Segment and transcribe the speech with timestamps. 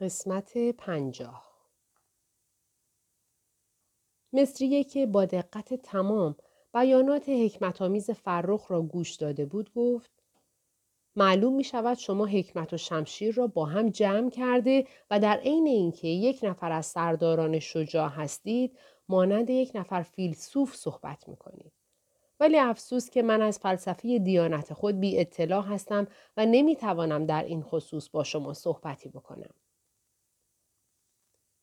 [0.00, 1.52] قسمت پنجاه
[4.32, 6.36] مصریه که با دقت تمام
[6.74, 10.10] بیانات حکمتآمیز فرخ را گوش داده بود گفت
[11.16, 15.66] معلوم می شود شما حکمت و شمشیر را با هم جمع کرده و در عین
[15.66, 18.78] اینکه یک نفر از سرداران شجاع هستید
[19.08, 21.72] مانند یک نفر فیلسوف صحبت می کنید.
[22.40, 26.06] ولی افسوس که من از فلسفه دیانت خود بی اطلاع هستم
[26.36, 29.54] و نمی توانم در این خصوص با شما صحبتی بکنم.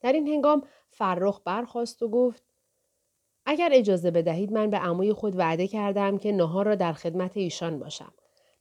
[0.04, 2.44] در این هنگام فرخ برخواست و گفت
[3.46, 7.80] اگر اجازه بدهید من به عموی خود وعده کردم که نهار را در خدمت ایشان
[7.80, 8.14] باشم.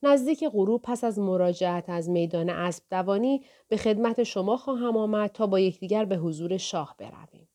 [0.03, 5.47] نزدیک غروب پس از مراجعت از میدان اسب دوانی به خدمت شما خواهم آمد تا
[5.47, 7.49] با یکدیگر به حضور شاه برویم.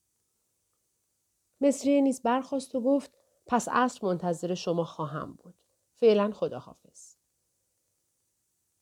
[1.62, 5.56] مصری نیز برخواست و گفت پس عصر منتظر شما خواهم بود.
[5.96, 6.97] فعلا خداحافظ.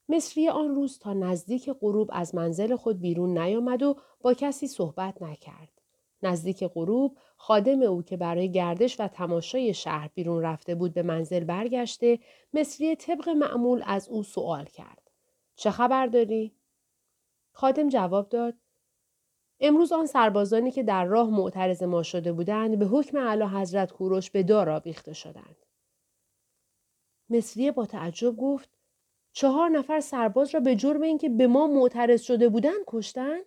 [0.10, 5.22] مصری آن روز تا نزدیک غروب از منزل خود بیرون نیامد و با کسی صحبت
[5.22, 5.82] نکرد.
[6.24, 11.44] نزدیک غروب خادم او که برای گردش و تماشای شهر بیرون رفته بود به منزل
[11.44, 12.20] برگشته
[12.54, 15.12] مصری طبق معمول از او سوال کرد.
[15.56, 16.56] چه خبر داری؟
[17.52, 18.54] خادم جواب داد
[19.60, 24.32] امروز آن سربازانی که در راه معترض ما شده بودند به حکم اعلی حضرت کوروش
[24.32, 25.66] به دار آویخته شدند.
[27.30, 28.75] مصریه با تعجب گفت
[29.38, 33.46] چهار نفر سرباز را به جرم اینکه به ما معترض شده بودند کشتند؟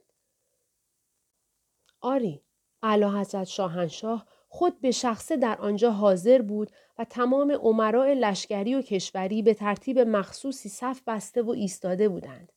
[2.00, 2.42] آری،
[2.82, 8.82] اعلی حضرت شاهنشاه خود به شخصه در آنجا حاضر بود و تمام عمراء لشکری و
[8.82, 12.52] کشوری به ترتیب مخصوصی صف بسته و ایستاده بودند.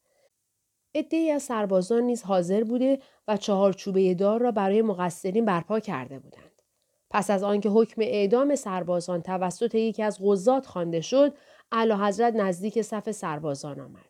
[0.95, 6.19] عدهای از سربازان نیز حاضر بوده و چهار چوبه دار را برای مقصرین برپا کرده
[6.19, 6.61] بودند.
[7.09, 11.33] پس از آنکه حکم اعدام سربازان توسط یکی از غزات خوانده شد،
[11.71, 14.09] اعلی حضرت نزدیک صف سربازان آمد.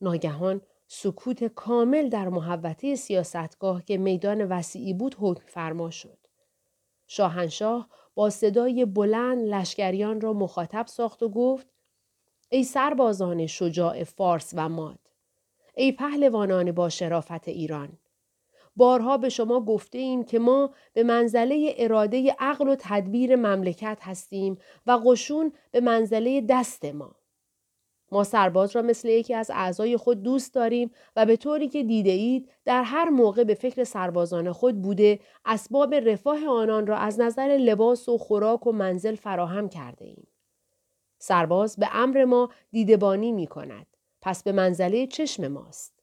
[0.00, 6.18] ناگهان سکوت کامل در محوطه سیاستگاه که میدان وسیعی بود حکم فرما شد.
[7.06, 11.66] شاهنشاه با صدای بلند لشکریان را مخاطب ساخت و گفت
[12.48, 14.98] ای سربازان شجاع فارس و ماد
[15.74, 17.98] ای پهلوانان با شرافت ایران
[18.76, 24.58] بارها به شما گفته ایم که ما به منزله اراده عقل و تدبیر مملکت هستیم
[24.86, 27.16] و قشون به منزله دست ما.
[28.12, 32.10] ما سرباز را مثل یکی از اعضای خود دوست داریم و به طوری که دیده
[32.10, 37.56] اید در هر موقع به فکر سربازان خود بوده اسباب رفاه آنان را از نظر
[37.60, 40.26] لباس و خوراک و منزل فراهم کرده ایم.
[41.18, 43.86] سرباز به امر ما دیدبانی می کند.
[44.22, 45.95] پس به منزله چشم ماست.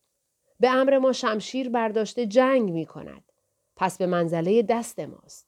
[0.63, 3.31] به امر ما شمشیر برداشته جنگ می کند.
[3.75, 5.47] پس به منزله دست ماست.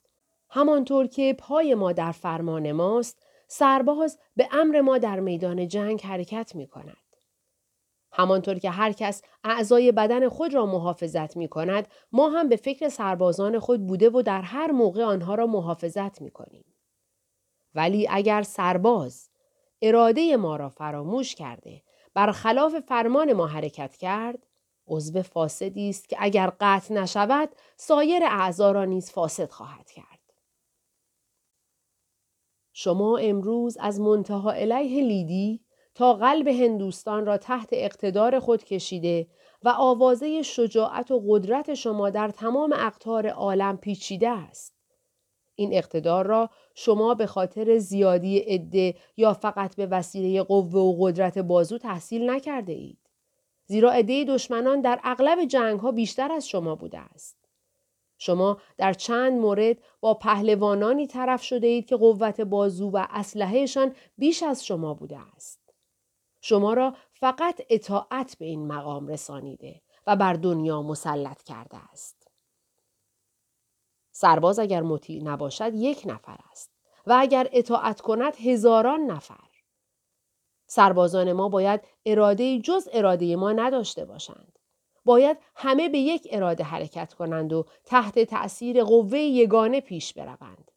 [0.50, 6.56] همانطور که پای ما در فرمان ماست، سرباز به امر ما در میدان جنگ حرکت
[6.56, 6.98] می کند.
[8.12, 12.90] همانطور که هر کس اعضای بدن خود را محافظت می کند، ما هم به فکر
[12.90, 16.66] سربازان خود بوده و در هر موقع آنها را محافظت می کنیم.
[17.76, 19.30] ولی اگر سرباز
[19.82, 21.82] اراده ما را فراموش کرده
[22.14, 24.48] برخلاف فرمان ما حرکت کرد
[24.88, 30.20] عضو فاسدی است که اگر قطع نشود سایر اعضا را نیز فاسد خواهد کرد
[32.74, 35.66] شما امروز از منتها علیه لیدی
[35.96, 39.28] تا قلب هندوستان را تحت اقتدار خود کشیده
[39.64, 44.76] و آوازه شجاعت و قدرت شما در تمام اقطار عالم پیچیده است.
[45.56, 51.38] این اقتدار را شما به خاطر زیادی عده یا فقط به وسیله قوه و قدرت
[51.38, 53.05] بازو تحصیل نکرده اید.
[53.66, 57.38] زیرا عده دشمنان در اغلب جنگ ها بیشتر از شما بوده است.
[58.18, 64.44] شما در چند مورد با پهلوانانی طرف شده اید که قوت بازو و اسلحهشان بیش
[64.44, 65.60] از شما بوده است.
[66.42, 72.28] شما را فقط اطاعت به این مقام رسانیده و بر دنیا مسلط کرده است.
[74.12, 76.72] سرباز اگر مطیع نباشد یک نفر است
[77.08, 79.45] و اگر اطاعت کند هزاران نفر.
[80.76, 84.60] سربازان ما باید اراده جز اراده ما نداشته باشند.
[85.06, 90.72] باید همه به یک اراده حرکت کنند و تحت تأثیر قوه یگانه پیش بروند.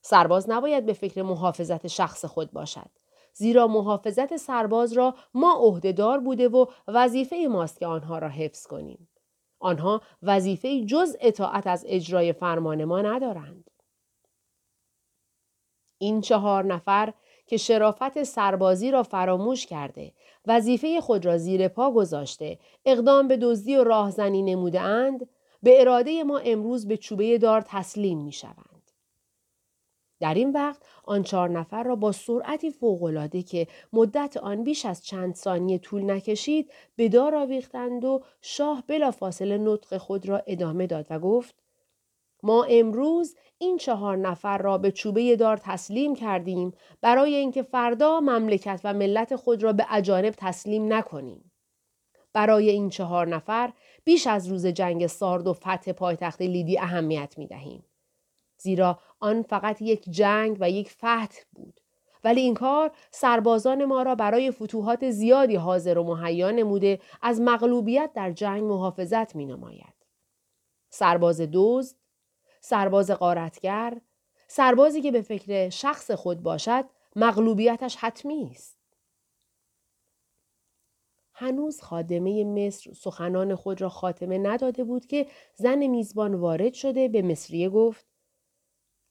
[0.00, 2.90] سرباز نباید به فکر محافظت شخص خود باشد.
[3.32, 9.08] زیرا محافظت سرباز را ما عهدهدار بوده و وظیفه ماست که آنها را حفظ کنیم.
[9.58, 13.70] آنها وظیفه جز اطاعت از اجرای فرمان ما ندارند.
[15.98, 17.12] این چهار نفر
[17.46, 20.12] که شرافت سربازی را فراموش کرده
[20.46, 25.28] وظیفه خود را زیر پا گذاشته اقدام به دزدی و راهزنی نموده اند
[25.62, 28.76] به اراده ما امروز به چوبه دار تسلیم می شوند.
[30.20, 35.04] در این وقت آن چهار نفر را با سرعتی فوقالعاده که مدت آن بیش از
[35.04, 41.06] چند ثانیه طول نکشید به دار آویختند و شاه بلافاصله نطق خود را ادامه داد
[41.10, 41.54] و گفت
[42.42, 48.80] ما امروز این چهار نفر را به چوبه دار تسلیم کردیم برای اینکه فردا مملکت
[48.84, 51.52] و ملت خود را به اجانب تسلیم نکنیم.
[52.32, 53.72] برای این چهار نفر
[54.04, 57.84] بیش از روز جنگ سارد و فتح پایتخت لیدی اهمیت می دهیم.
[58.58, 61.80] زیرا آن فقط یک جنگ و یک فتح بود.
[62.24, 68.10] ولی این کار سربازان ما را برای فتوحات زیادی حاضر و مهیا نموده از مغلوبیت
[68.14, 69.94] در جنگ محافظت می نماید.
[70.90, 71.96] سرباز دزد،
[72.68, 74.00] سرباز قارتگر،
[74.48, 76.84] سربازی که به فکر شخص خود باشد
[77.16, 78.78] مغلوبیتش حتمی است.
[81.32, 87.22] هنوز خادمه مصر سخنان خود را خاتمه نداده بود که زن میزبان وارد شده به
[87.22, 88.06] مصریه گفت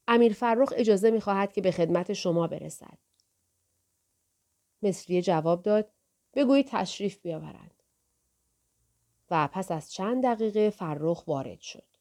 [0.08, 2.98] امیر فرخ اجازه می خواهد که به خدمت شما برسد.
[4.82, 5.90] مصریه جواب داد
[6.34, 7.82] بگویید تشریف بیاورند.
[9.30, 11.95] و پس از چند دقیقه فرخ وارد شد.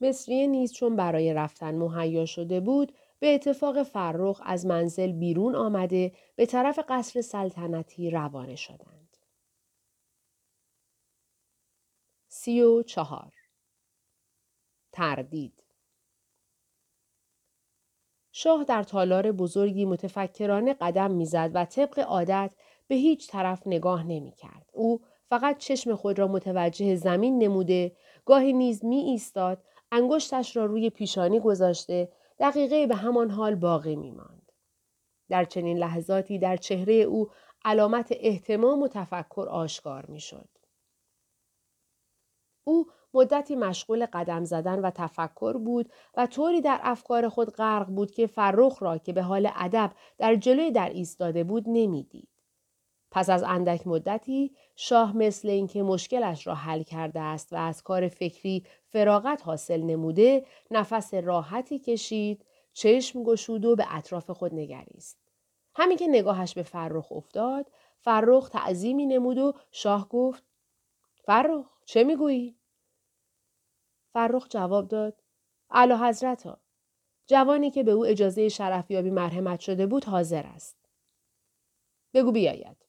[0.00, 6.12] مصریه نیز چون برای رفتن مهیا شده بود به اتفاق فرخ از منزل بیرون آمده
[6.36, 9.16] به طرف قصر سلطنتی روانه شدند.
[12.28, 13.32] سی و چهار
[14.92, 15.64] تردید
[18.32, 22.54] شاه در تالار بزرگی متفکرانه قدم می‌زد و طبق عادت
[22.88, 24.70] به هیچ طرف نگاه نمی کرد.
[24.72, 30.90] او فقط چشم خود را متوجه زمین نموده، گاهی نیز می ایستاد انگشتش را روی
[30.90, 34.52] پیشانی گذاشته دقیقه به همان حال باقی می ماند.
[35.28, 37.30] در چنین لحظاتی در چهره او
[37.64, 40.48] علامت احتمام و تفکر آشکار می شد.
[42.64, 48.10] او مدتی مشغول قدم زدن و تفکر بود و طوری در افکار خود غرق بود
[48.10, 52.29] که فرخ را که به حال ادب در جلوی در ایستاده بود نمی‌دید.
[53.10, 58.08] پس از اندک مدتی شاه مثل اینکه مشکلش را حل کرده است و از کار
[58.08, 65.18] فکری فراغت حاصل نموده نفس راحتی کشید چشم گشود و به اطراف خود نگریست
[65.74, 70.44] همین که نگاهش به فرخ افتاد فرخ تعظیمی نمود و شاه گفت
[71.14, 72.56] فرخ چه می‌گویی
[74.12, 75.22] فرخ جواب داد
[75.70, 76.60] اعلی حضرت ها.
[77.26, 80.76] جوانی که به او اجازه شرفیابی مرحمت شده بود حاضر است.
[82.14, 82.79] بگو بیاید.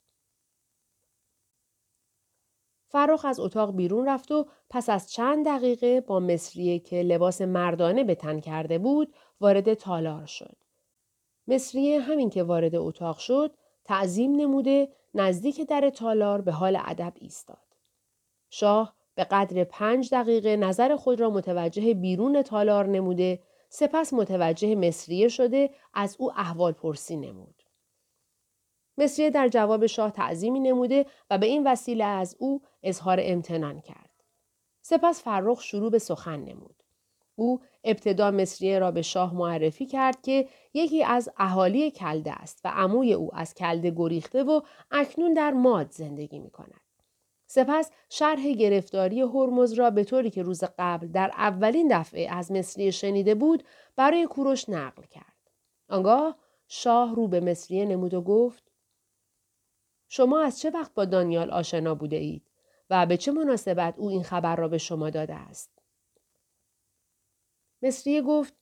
[2.91, 8.03] فرخ از اتاق بیرون رفت و پس از چند دقیقه با مصریه که لباس مردانه
[8.03, 10.57] به تن کرده بود وارد تالار شد.
[11.47, 13.53] مصریه همین که وارد اتاق شد
[13.83, 17.75] تعظیم نموده نزدیک در تالار به حال ادب ایستاد.
[18.49, 23.39] شاه به قدر پنج دقیقه نظر خود را متوجه بیرون تالار نموده
[23.69, 27.60] سپس متوجه مصریه شده از او احوال پرسی نمود.
[28.97, 34.09] مصریه در جواب شاه تعظیمی نموده و به این وسیله از او اظهار امتنان کرد.
[34.81, 36.75] سپس فرخ شروع به سخن نمود.
[37.35, 42.67] او ابتدا مصریه را به شاه معرفی کرد که یکی از اهالی کلده است و
[42.67, 44.61] عموی او از کلده گریخته و
[44.91, 46.81] اکنون در ماد زندگی می کند.
[47.47, 52.91] سپس شرح گرفتاری هرمز را به طوری که روز قبل در اولین دفعه از مصریه
[52.91, 53.63] شنیده بود
[53.95, 55.51] برای کوروش نقل کرد.
[55.89, 56.35] آنگاه
[56.67, 58.70] شاه رو به مصریه نمود و گفت
[60.13, 62.43] شما از چه وقت با دانیال آشنا بوده اید
[62.89, 65.71] و به چه مناسبت او این خبر را به شما داده است؟
[67.81, 68.53] مصریه گفت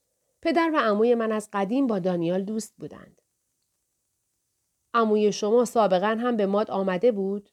[0.41, 3.21] پدر و عموی من از قدیم با دانیال دوست بودند.
[4.93, 7.49] عموی شما سابقا هم به ماد آمده بود؟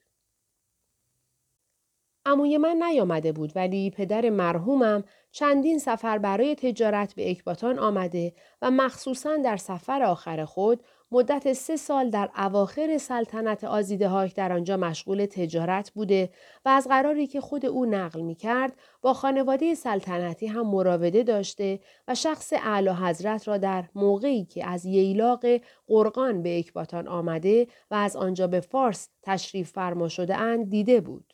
[2.26, 8.70] عموی من نیامده بود ولی پدر مرحومم چندین سفر برای تجارت به اکباتان آمده و
[8.70, 15.26] مخصوصا در سفر آخر خود مدت سه سال در اواخر سلطنت آزیده در آنجا مشغول
[15.26, 16.30] تجارت بوده
[16.64, 18.72] و از قراری که خود او نقل می کرد
[19.02, 24.84] با خانواده سلطنتی هم مراوده داشته و شخص اعلی حضرت را در موقعی که از
[24.84, 25.44] ییلاق
[25.86, 31.32] قرقان به اکباتان آمده و از آنجا به فارس تشریف فرما شده اند دیده بود.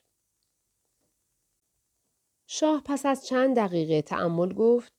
[2.46, 4.92] شاه پس از چند دقیقه تأمل گفت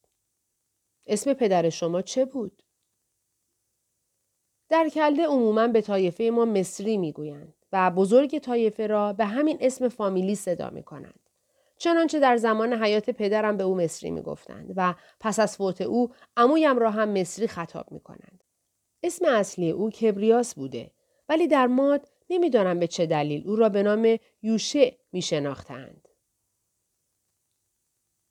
[1.07, 2.62] اسم پدر شما چه بود؟
[4.73, 9.87] در کلده عموما به طایفه ما مصری می‌گویند و بزرگ طایفه را به همین اسم
[9.87, 11.29] فامیلی صدا می کنند.
[11.77, 16.09] چنانچه در زمان حیات پدرم به او مصری می گفتند و پس از فوت او
[16.37, 18.43] عمویم را هم مصری خطاب می کنند.
[19.03, 20.91] اسم اصلی او کبریاس بوده
[21.29, 26.07] ولی در ماد نمی‌دانم به چه دلیل او را به نام یوشه می شناختند.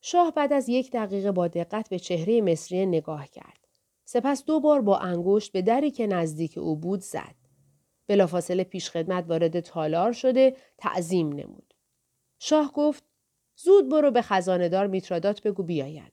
[0.01, 3.62] شاه بعد از یک دقیقه با دقت به چهره مصری نگاه کرد.
[4.05, 7.35] سپس دو بار با انگشت به دری که نزدیک او بود زد.
[8.07, 11.75] بلافاصله پیشخدمت وارد تالار شده تعظیم نمود.
[12.39, 13.05] شاه گفت
[13.57, 16.13] زود برو به خزاندار میترادات بگو بیاید.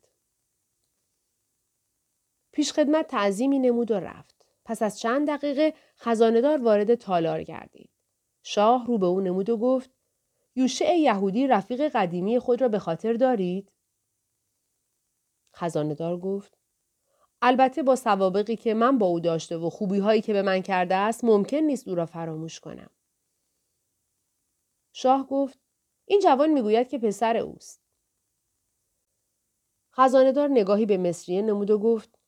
[2.51, 4.46] پیشخدمت تعظیمی نمود و رفت.
[4.65, 7.89] پس از چند دقیقه خزاندار وارد تالار گردید.
[8.43, 9.91] شاه رو به او نمود و گفت
[10.55, 13.72] یوشع یهودی رفیق قدیمی خود را به خاطر دارید؟
[15.55, 16.58] خزاندار گفت
[17.41, 20.96] البته با سوابقی که من با او داشته و خوبی هایی که به من کرده
[20.96, 22.89] است ممکن نیست او را فراموش کنم.
[24.93, 25.60] شاه گفت
[26.05, 27.81] این جوان می‌گوید که پسر اوست.
[29.96, 32.19] خزاندار نگاهی به مصریه نمود و گفت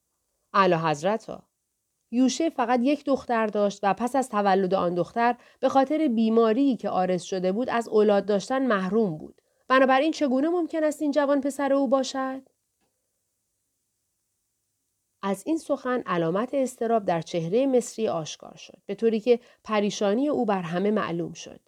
[0.54, 1.44] اعلی حضرت ها.
[2.12, 6.90] یوشه فقط یک دختر داشت و پس از تولد آن دختر به خاطر بیماری که
[6.90, 9.42] آرز شده بود از اولاد داشتن محروم بود.
[9.68, 12.51] بنابراین چگونه ممکن است این جوان پسر او باشد؟
[15.22, 20.46] از این سخن علامت استراب در چهره مصری آشکار شد به طوری که پریشانی او
[20.46, 21.60] بر همه معلوم شد.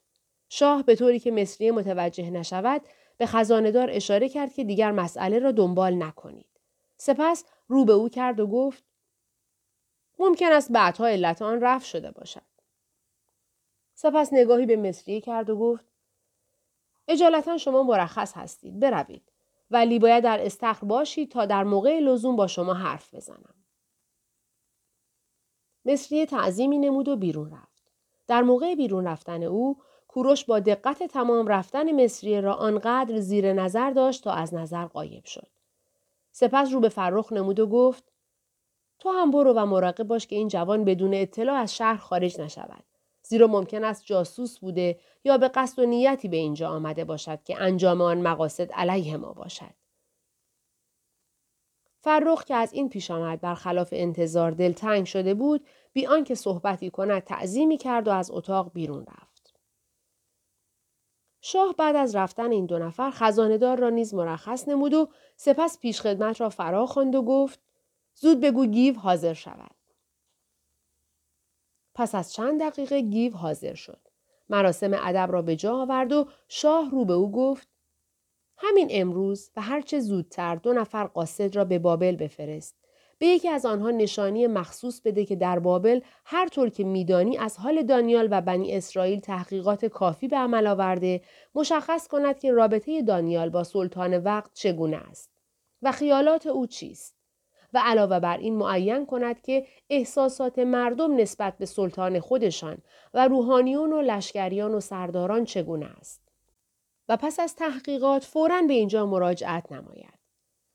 [0.50, 2.82] شاه به طوری که مصری متوجه نشود
[3.18, 6.50] به خزاندار اشاره کرد که دیگر مسئله را دنبال نکنید.
[6.98, 8.84] سپس رو به او کرد و گفت
[10.20, 12.42] ممکن است بعدها علت آن رفت شده باشد.
[13.96, 15.86] سپس نگاهی به مصری کرد و گفت
[17.08, 19.33] اجالتا شما مرخص هستید بروید.
[19.74, 23.54] ولی باید در استخر باشید تا در موقع لزوم با شما حرف بزنم.
[25.86, 27.92] مصری تعظیمی نمود و بیرون رفت.
[28.28, 29.78] در موقع بیرون رفتن او
[30.08, 35.26] کوروش با دقت تمام رفتن مصری را آنقدر زیر نظر داشت تا از نظر قایب
[35.26, 35.48] شد.
[36.32, 38.12] سپس رو به فرخ نمود و گفت
[39.00, 42.84] تو هم برو و مراقب باش که این جوان بدون اطلاع از شهر خارج نشود.
[43.34, 47.62] زیرا ممکن است جاسوس بوده یا به قصد و نیتی به اینجا آمده باشد که
[47.62, 49.74] انجام آن مقاصد علیه ما باشد.
[52.00, 57.24] فرخ که از این پیش آمد برخلاف انتظار دلتنگ شده بود بی آنکه صحبتی کند
[57.24, 59.54] تعظیمی کرد و از اتاق بیرون رفت.
[61.42, 66.42] شاه بعد از رفتن این دو نفر خزاندار را نیز مرخص نمود و سپس پیشخدمت
[66.42, 67.60] را فرا خواند و گفت
[68.16, 69.76] زود بگو گیو حاضر شود.
[71.96, 74.00] پس از چند دقیقه گیو حاضر شد.
[74.50, 77.68] مراسم ادب را به جا آورد و شاه رو به او گفت
[78.58, 82.84] همین امروز و هرچه زودتر دو نفر قاصد را به بابل بفرست.
[83.20, 87.58] به یکی از آنها نشانی مخصوص بده که در بابل هر طور که میدانی از
[87.58, 91.22] حال دانیال و بنی اسرائیل تحقیقات کافی به عمل آورده
[91.56, 95.32] مشخص کند که رابطه دانیال با سلطان وقت چگونه است
[95.82, 97.23] و خیالات او چیست
[97.74, 102.78] و علاوه بر این معین کند که احساسات مردم نسبت به سلطان خودشان
[103.14, 106.22] و روحانیون و لشکریان و سرداران چگونه است.
[107.10, 110.24] و پس از تحقیقات فوراً به اینجا مراجعت نماید.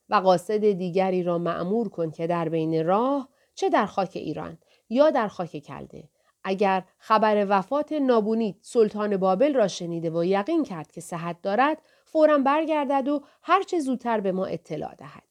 [0.09, 5.11] و قاصد دیگری را معمور کن که در بین راه چه در خاک ایران یا
[5.11, 6.09] در خاک کلده
[6.45, 12.39] اگر خبر وفات نابونید سلطان بابل را شنیده و یقین کرد که صحت دارد فورا
[12.39, 15.28] برگردد و هرچه زودتر به ما اطلاع دهد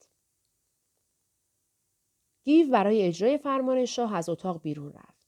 [2.47, 5.27] گیو برای اجرای فرمان شاه از اتاق بیرون رفت.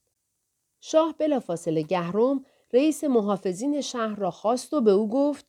[0.81, 5.45] شاه بلافاصله گهرم رئیس محافظین شهر را خواست و به او گفت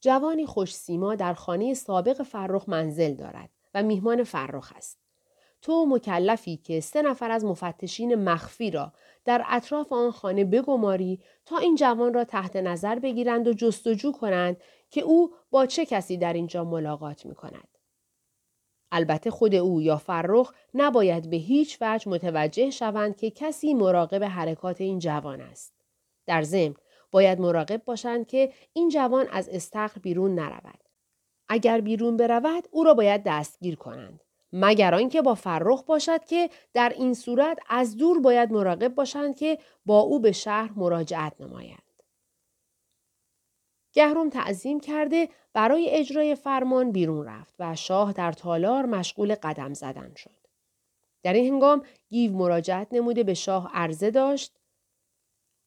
[0.00, 4.98] جوانی خوش سیما در خانه سابق فرخ منزل دارد و میهمان فرخ است.
[5.62, 8.92] تو مکلفی که سه نفر از مفتشین مخفی را
[9.24, 14.56] در اطراف آن خانه بگماری تا این جوان را تحت نظر بگیرند و جستجو کنند
[14.90, 17.75] که او با چه کسی در اینجا ملاقات می کند.
[18.92, 24.80] البته خود او یا فرخ نباید به هیچ وجه متوجه شوند که کسی مراقب حرکات
[24.80, 25.72] این جوان است.
[26.26, 26.74] در ضمن
[27.10, 30.80] باید مراقب باشند که این جوان از استخر بیرون نرود.
[31.48, 34.20] اگر بیرون برود او را باید دستگیر کنند.
[34.52, 39.58] مگر آنکه با فرخ باشد که در این صورت از دور باید مراقب باشند که
[39.86, 41.85] با او به شهر مراجعت نمایند.
[43.96, 50.14] گهرم تعظیم کرده برای اجرای فرمان بیرون رفت و شاه در تالار مشغول قدم زدن
[50.16, 50.46] شد.
[51.22, 54.52] در این هنگام گیو مراجعت نموده به شاه عرضه داشت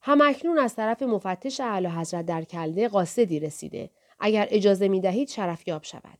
[0.02, 5.84] همکنون از طرف مفتش اعلی حضرت در کلده قاصدی رسیده اگر اجازه می دهید شرفیاب
[5.84, 6.18] شود.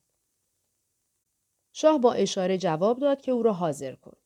[1.73, 4.17] شاه با اشاره جواب داد که او را حاضر کن.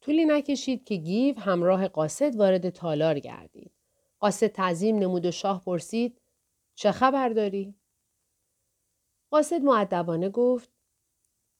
[0.00, 3.72] طولی نکشید که گیو همراه قاصد وارد تالار گردید.
[4.20, 6.20] قاصد تعظیم نمود و شاه پرسید
[6.74, 7.74] چه خبر داری؟
[9.30, 10.70] قاصد معدبانه گفت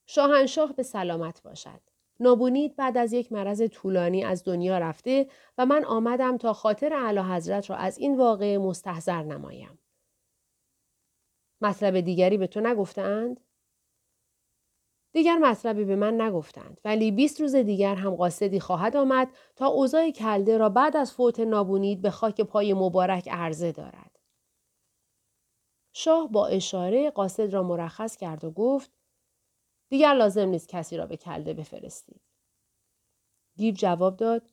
[0.06, 1.80] شاهنشاه به سلامت باشد.
[2.20, 5.28] نابونید بعد از یک مرض طولانی از دنیا رفته
[5.58, 9.78] و من آمدم تا خاطر اعلی حضرت را از این واقعه مستحضر نمایم.
[11.60, 13.40] مطلب دیگری به تو نگفتند؟
[15.12, 20.10] دیگر مطلبی به من نگفتند ولی 20 روز دیگر هم قاصدی خواهد آمد تا اوضاع
[20.10, 24.13] کلده را بعد از فوت نابونید به خاک پای مبارک عرضه دارد.
[25.96, 28.90] شاه با اشاره قاصد را مرخص کرد و گفت
[29.88, 32.20] دیگر لازم نیست کسی را به کلده بفرستید.
[33.56, 34.50] گیو جواب داد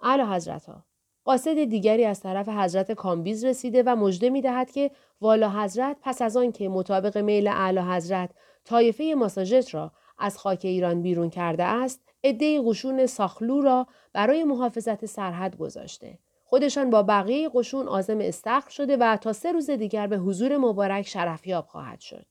[0.00, 0.84] اعلی حضرتا
[1.24, 6.22] قاصد دیگری از طرف حضرت کامبیز رسیده و مژده می دهد که والا حضرت پس
[6.22, 8.30] از آن که مطابق میل اعلی حضرت
[8.64, 15.06] طایفه ماساژت را از خاک ایران بیرون کرده است عده قشون ساخلو را برای محافظت
[15.06, 16.18] سرحد گذاشته
[16.52, 21.06] خودشان با بقیه قشون آزم استخر شده و تا سه روز دیگر به حضور مبارک
[21.06, 22.26] شرفیاب خواهد شد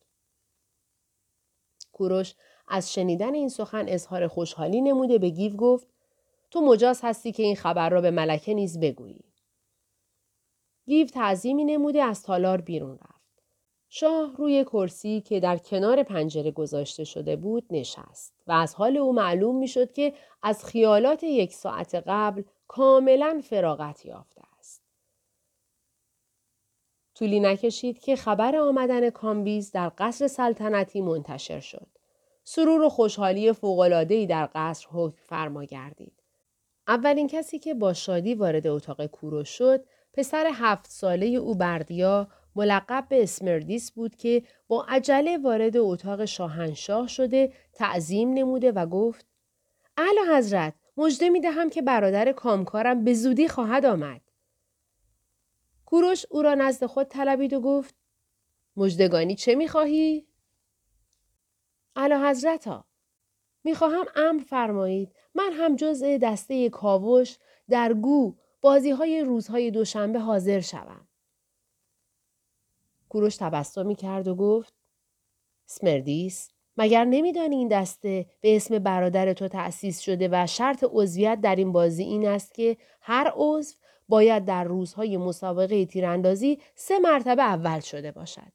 [1.92, 2.34] کوروش
[2.68, 5.88] از شنیدن این سخن اظهار خوشحالی نموده به گیو گفت
[6.52, 9.24] تو مجاز هستی که این خبر را به ملکه نیز بگویی.
[10.86, 13.44] گیو تعظیمی نموده از تالار بیرون رفت.
[13.90, 19.14] شاه روی کرسی که در کنار پنجره گذاشته شده بود نشست و از حال او
[19.14, 24.82] معلوم می‌شد که از خیالات یک ساعت قبل کاملا فراغت یافته است.
[27.16, 31.88] طولی نکشید که خبر آمدن کامبیز در قصر سلطنتی منتشر شد.
[32.44, 36.14] سرور و خوشحالی فوق‌العاده‌ای در قصر حکم فرما گردید.
[36.88, 43.06] اولین کسی که با شادی وارد اتاق کوروش شد پسر هفت ساله او بردیا ملقب
[43.10, 49.26] به اسمردیس بود که با عجله وارد اتاق شاهنشاه شده تعظیم نموده و گفت
[49.98, 54.22] اعلی حضرت مژده می دهم که برادر کامکارم به زودی خواهد آمد.
[55.86, 57.96] کوروش او را نزد خود طلبید و گفت
[58.78, 60.28] مجدگانی چه می خواهی؟
[61.96, 62.86] اعلی حضرت ها
[63.64, 67.38] می‌خواهم امر فرمایید من هم جزء دسته کاوش
[67.70, 71.08] در گو بازی های روزهای دوشنبه حاضر شوم.
[73.10, 74.74] کوروش تبسمی کرد و گفت
[75.66, 76.50] سمردیس
[76.82, 81.72] مگر نمیدانی این دسته به اسم برادر تو تأسیس شده و شرط عضویت در این
[81.72, 83.76] بازی این است که هر عضو
[84.08, 88.52] باید در روزهای مسابقه تیراندازی سه مرتبه اول شده باشد.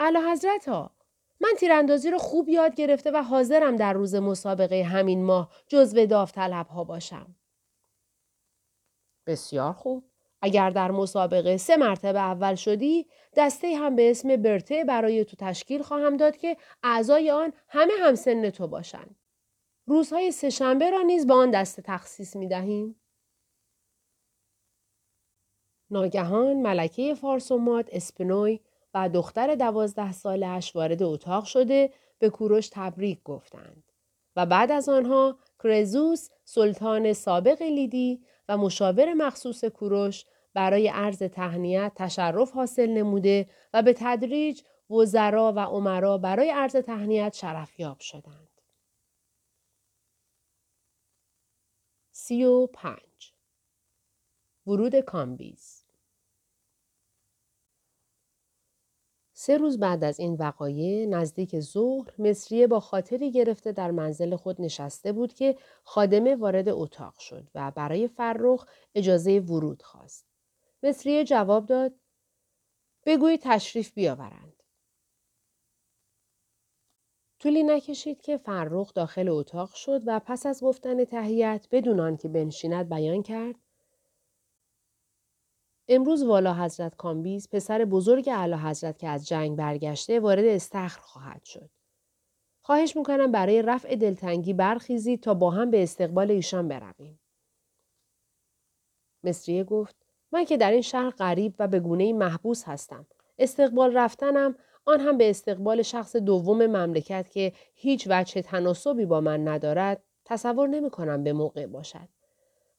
[0.00, 0.90] اعلی حضرت ها
[1.40, 6.66] من تیراندازی رو خوب یاد گرفته و حاضرم در روز مسابقه همین ماه جزو داوطلب
[6.66, 7.36] ها باشم.
[9.26, 10.11] بسیار خوب.
[10.42, 15.82] اگر در مسابقه سه مرتبه اول شدی دسته هم به اسم برته برای تو تشکیل
[15.82, 19.16] خواهم داد که اعضای آن همه هم سن تو باشند.
[19.86, 23.00] روزهای سهشنبه را نیز به آن دسته تخصیص می دهیم.
[25.90, 28.60] ناگهان ملکه فارسومات اسپنوی
[28.94, 33.82] و دختر دوازده سالش وارد اتاق شده به کوروش تبریک گفتند
[34.36, 40.24] و بعد از آنها کرزوس سلطان سابق لیدی و مشاور مخصوص کوروش
[40.54, 47.34] برای عرض تهنیت تشرف حاصل نموده و به تدریج وزرا و امرا برای عرض تهنیت
[47.34, 48.48] شرفیاب شدند.
[52.12, 53.32] سی و پنج
[54.66, 55.81] ورود کامبیز
[59.44, 64.60] سه روز بعد از این وقایع نزدیک ظهر مصریه با خاطری گرفته در منزل خود
[64.60, 70.26] نشسته بود که خادمه وارد اتاق شد و برای فرخ اجازه ورود خواست.
[70.82, 71.94] مصریه جواب داد
[73.06, 74.62] بگویید تشریف بیاورند.
[77.38, 82.88] طولی نکشید که فرخ داخل اتاق شد و پس از گفتن تهیت بدون آنکه بنشیند
[82.88, 83.56] بیان کرد
[85.88, 91.44] امروز والا حضرت کامبیز پسر بزرگ اعلی حضرت که از جنگ برگشته وارد استخر خواهد
[91.44, 91.70] شد.
[92.62, 97.20] خواهش می‌کنم برای رفع دلتنگی برخیزید تا با هم به استقبال ایشان برویم.
[99.24, 99.96] مصریه گفت
[100.32, 103.06] من که در این شهر غریب و به گونه محبوس هستم.
[103.38, 109.48] استقبال رفتنم آن هم به استقبال شخص دوم مملکت که هیچ وجه تناسبی با من
[109.48, 112.08] ندارد تصور نمی کنم به موقع باشد.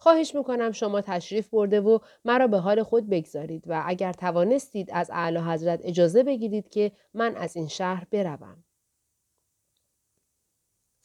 [0.04, 5.12] خواهش می‌کنم شما تشریف برده و مرا به حال خود بگذارید و اگر توانستید از
[5.14, 8.64] اعلی حضرت اجازه بگیرید که من از این شهر بروم.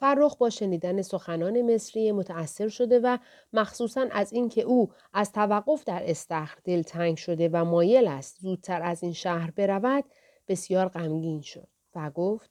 [0.01, 3.19] فرخ با شنیدن سخنان مصری متأثر شده و
[3.53, 9.03] مخصوصا از اینکه او از توقف در استخر دلتنگ شده و مایل است زودتر از
[9.03, 10.05] این شهر برود
[10.49, 12.51] بسیار غمگین شد و گفت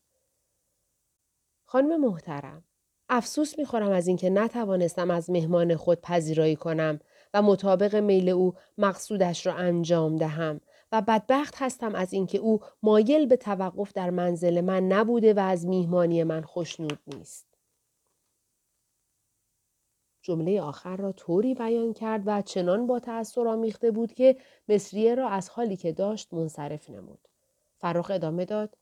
[1.66, 2.64] خانم محترم
[3.10, 7.00] افسوس می‌خورم از اینکه نتوانستم از مهمان خود پذیرایی کنم
[7.34, 13.26] و مطابق میل او مقصودش را انجام دهم و بدبخت هستم از اینکه او مایل
[13.26, 17.48] به توقف در منزل من نبوده و از میهمانی من خوشنود نیست.
[20.22, 24.38] جمله آخر را طوری بیان کرد و چنان با تأثیر آمیخته بود که
[24.70, 27.28] مصریه را از حالی که داشت منصرف نمود.
[27.78, 28.78] فرخ ادامه داد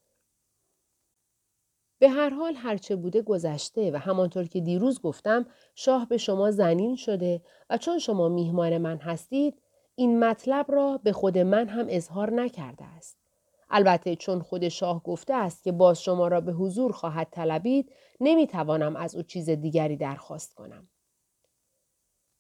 [2.00, 6.96] به هر حال هرچه بوده گذشته و همانطور که دیروز گفتم شاه به شما زنین
[6.96, 9.62] شده و چون شما میهمان من هستید
[9.96, 13.18] این مطلب را به خود من هم اظهار نکرده است.
[13.70, 18.96] البته چون خود شاه گفته است که باز شما را به حضور خواهد طلبید نمی‌توانم
[18.96, 20.88] از او چیز دیگری درخواست کنم.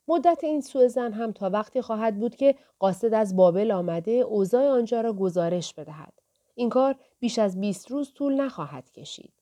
[0.08, 4.68] مدت این سوء زن هم تا وقتی خواهد بود که قاصد از بابل آمده اوضاع
[4.68, 6.14] آنجا را گزارش بدهد.
[6.56, 9.34] این کار بیش از 20 روز طول نخواهد کشید.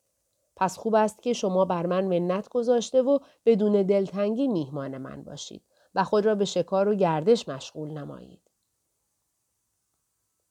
[0.64, 5.62] پس خوب است که شما بر من منت گذاشته و بدون دلتنگی میهمان من باشید
[5.96, 8.42] و خود را به شکار و گردش مشغول نمایید.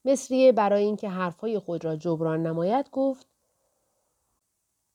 [0.05, 3.27] مصریه برای اینکه حرفهای خود را جبران نماید گفت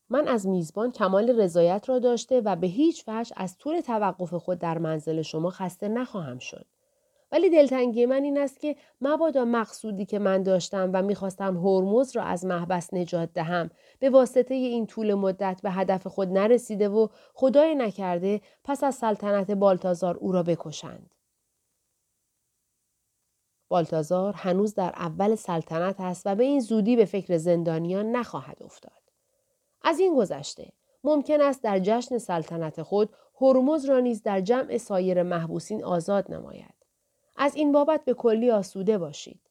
[0.10, 4.60] من از میزبان کمال رضایت را داشته و به هیچ وجه از طول توقف خود
[4.60, 6.66] در منزل شما خسته نخواهم شد.
[7.32, 12.24] ولی دلتنگی من این است که مبادا مقصودی که من داشتم و می‌خواستم هرمز را
[12.24, 17.76] از محبس نجات دهم به واسطه این طول مدت به هدف خود نرسیده و خدای
[17.76, 21.10] نکرده پس از سلطنت بالتازار او را بکشند.
[23.70, 28.92] بالتازار هنوز در اول سلطنت است و به این زودی به فکر زندانیان نخواهد افتاد.
[29.82, 33.10] از این گذشته ممکن است در جشن سلطنت خود
[33.42, 36.77] هرمز را نیز در جمع سایر محبوسین آزاد نماید.
[37.38, 39.42] از این بابت به کلی آسوده باشید.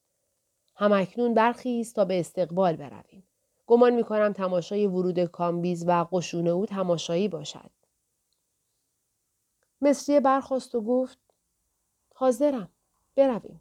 [0.77, 3.23] همکنون برخیز تا به استقبال برویم.
[3.67, 7.71] گمان می کنم تماشای ورود کامبیز و قشون او تماشایی باشد.
[9.81, 11.19] مصریه برخواست و گفت
[12.15, 12.69] حاضرم.
[13.17, 13.61] برویم.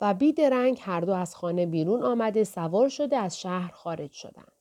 [0.00, 4.52] و بیدرنگ هر دو از خانه بیرون آمده سوار شده از شهر خارج شدند.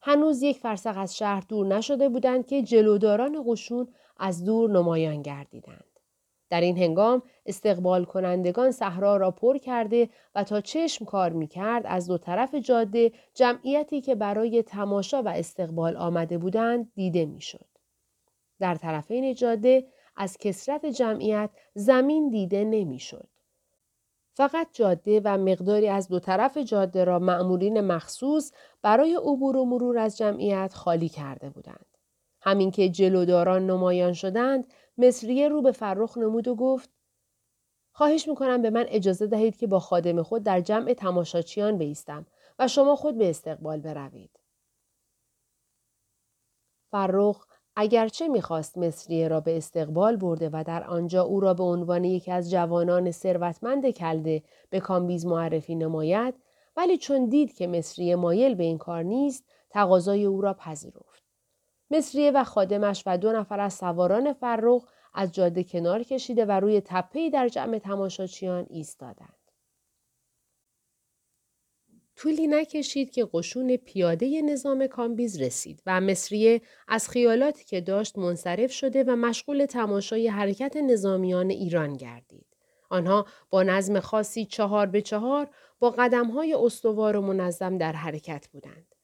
[0.00, 5.95] هنوز یک فرسخ از شهر دور نشده بودند که جلوداران قشون از دور نمایان گردیدند.
[6.50, 11.82] در این هنگام استقبال کنندگان صحرا را پر کرده و تا چشم کار می کرد
[11.86, 17.66] از دو طرف جاده جمعیتی که برای تماشا و استقبال آمده بودند دیده می شد.
[18.60, 23.28] در طرفین جاده از کسرت جمعیت زمین دیده نمی شد.
[24.34, 29.98] فقط جاده و مقداری از دو طرف جاده را معمولین مخصوص برای عبور و مرور
[29.98, 31.86] از جمعیت خالی کرده بودند.
[32.40, 34.66] همین که جلوداران نمایان شدند،
[34.98, 36.90] مصریه رو به فرخ نمود و گفت
[37.92, 42.26] خواهش می‌کنم به من اجازه دهید که با خادم خود در جمع تماشاچیان بیستم
[42.58, 44.40] و شما خود به استقبال بروید.
[46.90, 52.04] فرخ اگرچه می‌خواست مصریه را به استقبال برده و در آنجا او را به عنوان
[52.04, 56.34] یکی از جوانان ثروتمند کلده به کامبیز معرفی نماید
[56.76, 61.15] ولی چون دید که مصریه مایل به این کار نیست تقاضای او را پذیرفت
[61.90, 66.80] مصریه و خادمش و دو نفر از سواران فرخ از جاده کنار کشیده و روی
[66.80, 69.36] تپه‌ای در جمع تماشاچیان ایستادند
[72.16, 78.72] طولی نکشید که قشون پیاده نظام کامبیز رسید و مصریه از خیالاتی که داشت منصرف
[78.72, 82.46] شده و مشغول تماشای حرکت نظامیان ایران گردید.
[82.90, 88.95] آنها با نظم خاصی چهار به چهار با قدمهای استوار و منظم در حرکت بودند.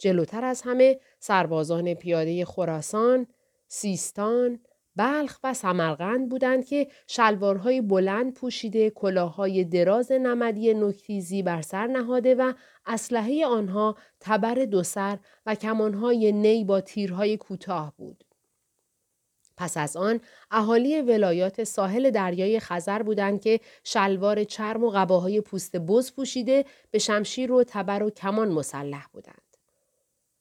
[0.00, 3.26] جلوتر از همه سربازان پیاده خراسان،
[3.68, 4.60] سیستان،
[4.96, 12.34] بلخ و سمرقند بودند که شلوارهای بلند پوشیده کلاههای دراز نمدی نکتیزی بر سر نهاده
[12.34, 12.52] و
[12.86, 18.24] اسلحه آنها تبر دو سر و کمانهای نی با تیرهای کوتاه بود.
[19.56, 25.76] پس از آن اهالی ولایات ساحل دریای خزر بودند که شلوار چرم و قباهای پوست
[25.76, 29.49] بز پوشیده به شمشیر و تبر و کمان مسلح بودند.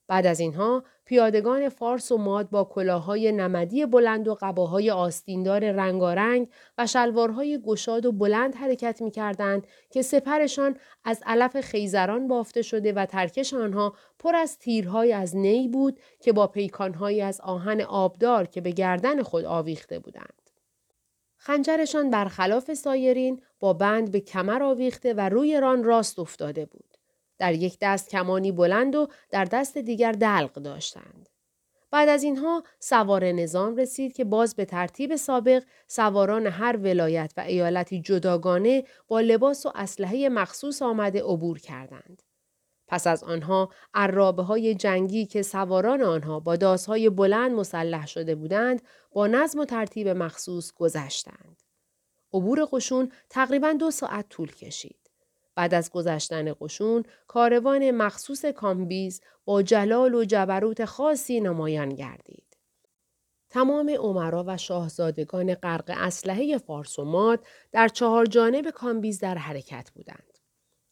[0.09, 6.47] بعد از اینها پیادگان فارس و ماد با کلاههای نمدی بلند و قباهای آستیندار رنگارنگ
[6.77, 12.93] و شلوارهای گشاد و بلند حرکت می کردند که سپرشان از علف خیزران بافته شده
[12.93, 18.47] و ترکش آنها پر از تیرهای از نی بود که با پیکانهایی از آهن آبدار
[18.47, 20.33] که به گردن خود آویخته بودند.
[21.37, 26.98] خنجرشان برخلاف سایرین با بند به کمر آویخته و روی ران راست افتاده بود.
[27.39, 31.29] در یک دست کمانی بلند و در دست دیگر دلق داشتند.
[31.91, 37.41] بعد از اینها سوار نظام رسید که باز به ترتیب سابق سواران هر ولایت و
[37.41, 42.21] ایالتی جداگانه با لباس و اسلحه مخصوص آمده عبور کردند.
[42.87, 48.81] پس از آنها عرابه های جنگی که سواران آنها با داس‌های بلند مسلح شده بودند
[49.11, 51.61] با نظم و ترتیب مخصوص گذشتند.
[52.33, 55.08] عبور قشون تقریبا دو ساعت طول کشید.
[55.59, 62.57] بعد از گذشتن قشون کاروان مخصوص کامبیز با جلال و جبروت خاصی نمایان گردید.
[63.49, 69.91] تمام امرا و شاهزادگان غرق اسلحه فارس و ماد در چهار جانب کامبیز در حرکت
[69.95, 70.39] بودند.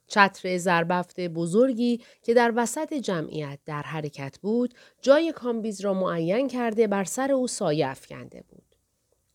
[0.08, 6.88] چتر زربفت بزرگی که در وسط جمعیت در حرکت بود جای کامبیز را معین کرده
[6.88, 8.67] بر سر او سایه افکنده بود.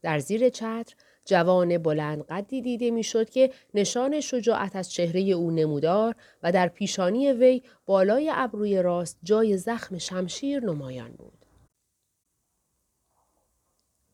[0.03, 6.15] در زیر چتر جوان بلند قدی دیده می‌شد که نشان شجاعت از چهره او نمودار
[6.43, 11.47] و در پیشانی وی بالای ابروی راست جای زخم شمشیر نمایان بود.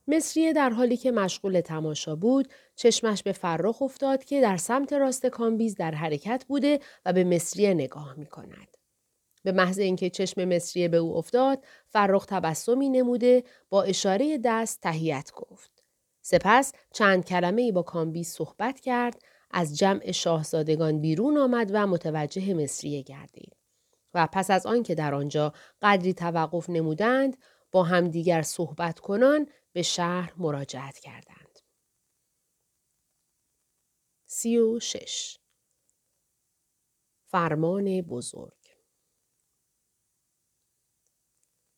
[0.09, 5.27] مصریه در حالی که مشغول تماشا بود چشمش به فرخ افتاد که در سمت راست
[5.27, 8.77] کامبیز در حرکت بوده و به مصریه نگاه می کند.
[9.42, 15.33] به محض اینکه چشم مصریه به او افتاد فرخ تبسمی نموده با اشاره دست تهنیت
[15.35, 15.78] گفت.
[16.31, 22.55] سپس چند کلمه ای با کامبیز صحبت کرد از جمع شاهزادگان بیرون آمد و متوجه
[22.55, 23.57] مصریه گردید.
[24.14, 27.37] و پس از آنکه در آنجا قدری توقف نمودند
[27.73, 31.59] با همدیگر صحبت کنان به شهر مراجعت کردند.
[34.27, 35.38] سی و شش
[37.27, 38.58] فرمان بزرگ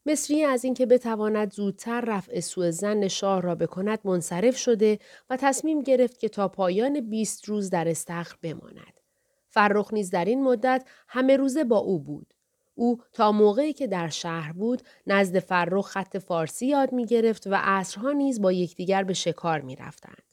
[0.06, 4.98] مصری از اینکه بتواند زودتر رفع سوء زن شاه را بکند منصرف شده
[5.30, 9.00] و تصمیم گرفت که تا پایان 20 روز در استخر بماند.
[9.48, 12.34] فرخ نیز در این مدت همه روزه با او بود.
[12.74, 17.54] او تا موقعی که در شهر بود نزد فرخ خط فارسی یاد می گرفت و
[17.54, 20.29] عصرها نیز با یکدیگر به شکار می رفتند.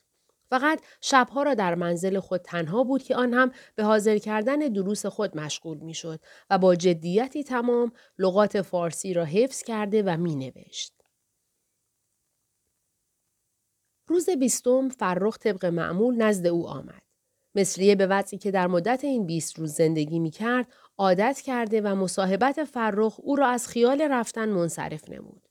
[0.49, 5.05] فقط شبها را در منزل خود تنها بود که آن هم به حاضر کردن دروس
[5.05, 10.35] خود مشغول می شد و با جدیتی تمام لغات فارسی را حفظ کرده و می
[10.35, 10.93] نوشت.
[14.07, 17.01] روز بیستم فرخ طبق معمول نزد او آمد.
[17.55, 21.95] مصریه به وضعی که در مدت این بیست روز زندگی می کرد عادت کرده و
[21.95, 25.46] مصاحبت فرخ او را از خیال رفتن منصرف نمود.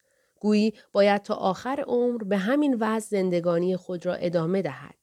[0.46, 4.94] گویی باید تا آخر عمر به همین وضع زندگانی خود را ادامه دهد.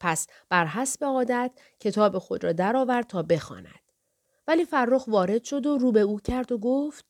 [0.00, 3.92] پس بر حسب عادت کتاب خود را درآورد تا بخواند.
[4.48, 7.04] ولی فرخ وارد شد و رو به او کرد و گفت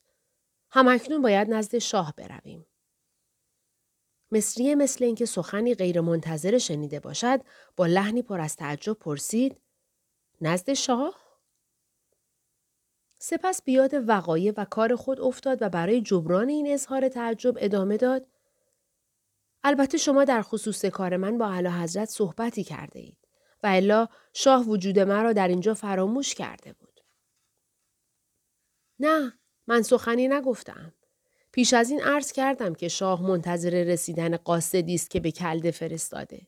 [0.71, 2.67] همکنون باید نزد شاه برویم.
[4.33, 7.41] مصریه مثل اینکه سخنی غیر منتظر شنیده باشد
[7.77, 9.61] با لحنی پر از تعجب پرسید
[10.41, 11.26] نزد شاه؟
[13.29, 18.27] سپس بیاد وقایع و کار خود افتاد و برای جبران این اظهار تعجب ادامه داد
[19.65, 23.17] البته شما در خصوص کار من با اعلی حضرت صحبتی کرده اید
[23.63, 27.01] و الا شاه وجود مرا در اینجا فراموش کرده بود.
[28.99, 29.33] نه
[29.67, 30.95] من سخنی نگفتم.
[31.53, 36.47] پیش از این عرض کردم که شاه منتظر رسیدن قاصدی است که به کلده فرستاده.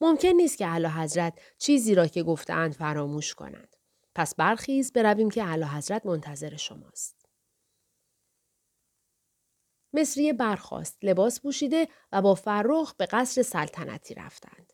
[0.00, 3.71] ممکن نیست که اعلی حضرت چیزی را که گفتهاند فراموش کنند.
[4.14, 7.26] پس برخیز برویم که اعلی حضرت منتظر شماست.
[9.92, 14.72] مصریه برخواست لباس پوشیده و با فرخ به قصر سلطنتی رفتند.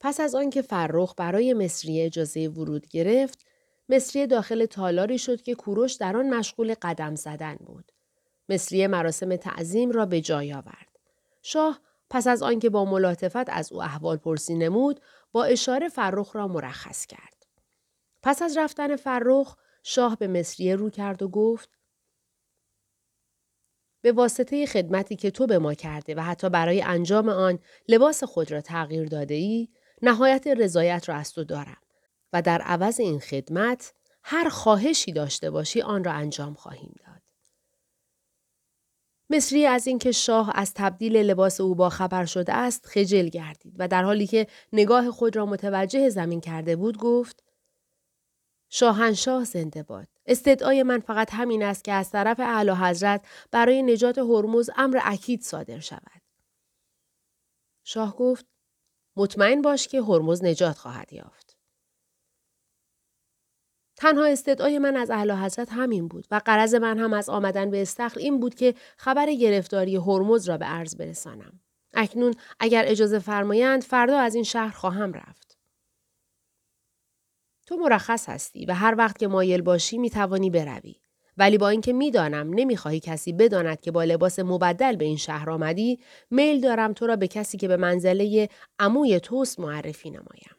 [0.00, 3.46] پس از آنکه فرخ برای مصریه اجازه ورود گرفت،
[3.88, 7.92] مصریه داخل تالاری شد که کوروش در آن مشغول قدم زدن بود.
[8.48, 10.98] مصریه مراسم تعظیم را به جای آورد.
[11.42, 15.00] شاه پس از آنکه با ملاطفت از او احوال پرسی نمود،
[15.32, 17.37] با اشاره فرخ را مرخص کرد.
[18.28, 21.78] پس از رفتن فرخ شاه به مصریه رو کرد و گفت
[24.02, 28.52] به واسطه خدمتی که تو به ما کرده و حتی برای انجام آن لباس خود
[28.52, 29.68] را تغییر داده ای
[30.02, 31.80] نهایت رضایت را از تو دارم
[32.32, 37.22] و در عوض این خدمت هر خواهشی داشته باشی آن را انجام خواهیم داد.
[39.30, 43.88] مصری از اینکه شاه از تبدیل لباس او با خبر شده است خجل گردید و
[43.88, 47.47] در حالی که نگاه خود را متوجه زمین کرده بود گفت
[48.68, 50.08] شاهنشاه زنده باد.
[50.26, 55.42] استدعای من فقط همین است که از طرف اعلی حضرت برای نجات هرمز امر اکید
[55.42, 56.22] صادر شود.
[57.84, 58.46] شاه گفت
[59.16, 61.58] مطمئن باش که هرمز نجات خواهد یافت.
[63.96, 67.82] تنها استدعای من از اعلی حضرت همین بود و قرض من هم از آمدن به
[67.82, 71.60] استخر این بود که خبر گرفتاری هرمز را به عرض برسانم.
[71.94, 75.47] اکنون اگر اجازه فرمایند فردا از این شهر خواهم رفت.
[77.68, 80.94] تو مرخص هستی و هر وقت که مایل باشی می توانی بروی.
[81.36, 86.00] ولی با اینکه می‌دانم نمی‌خواهی کسی بداند که با لباس مبدل به این شهر آمدی
[86.30, 90.56] میل دارم تو را به کسی که به منزله عموی توست معرفی نمایم.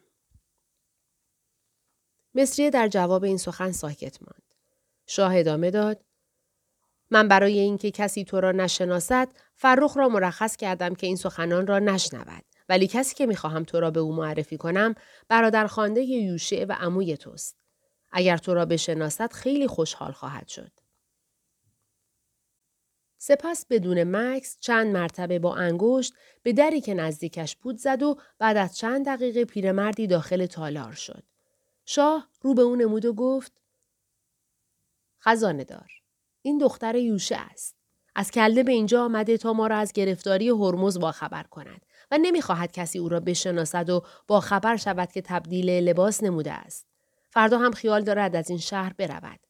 [2.34, 4.54] مصریه در جواب این سخن ساکت ماند.
[5.06, 6.04] شاه ادامه داد
[7.10, 11.78] من برای اینکه کسی تو را نشناسد فرخ را مرخص کردم که این سخنان را
[11.78, 12.44] نشنود.
[12.70, 14.94] ولی کسی که می‌خواهم تو را به او معرفی کنم
[15.28, 17.56] برادر خانده یوشع و عموی توست.
[18.12, 20.72] اگر تو را بشناسد خیلی خوشحال خواهد شد.
[23.18, 28.56] سپس بدون مکس چند مرتبه با انگشت به دری که نزدیکش بود زد و بعد
[28.56, 31.22] از چند دقیقه پیرمردی داخل تالار شد.
[31.84, 33.52] شاه رو به او نمود و گفت
[35.20, 35.90] خزانه دار.
[36.42, 37.76] این دختر یوشه است.
[38.14, 42.18] از کلده به اینجا آمده تا ما را از گرفتاری هرمز با خبر کند و
[42.18, 46.86] نمی‌خواهد کسی او را بشناسد و با خبر شود که تبدیل لباس نموده است.
[47.30, 49.40] فردا هم خیال دارد از این شهر برود.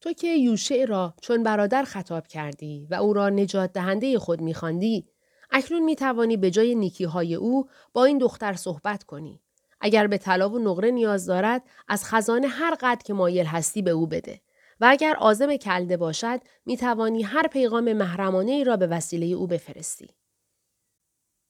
[0.00, 5.08] تو که یوشع را چون برادر خطاب کردی و او را نجات دهنده خود میخواندی
[5.50, 9.40] اکنون می توانی به جای نیکی های او با این دختر صحبت کنی.
[9.80, 13.90] اگر به طلا و نقره نیاز دارد از خزانه هر قد که مایل هستی به
[13.90, 14.40] او بده.
[14.80, 19.46] و اگر عازم کلده باشد می توانی هر پیغام محرمانه ای را به وسیله او
[19.46, 20.08] بفرستی.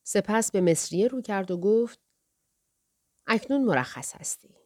[0.06, 2.00] سپس به مصریه رو کرد و گفت
[3.26, 4.63] اکنون مرخص هستی.